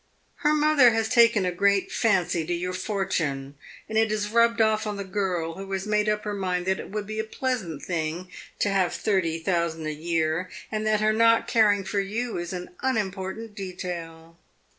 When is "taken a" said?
1.09-1.51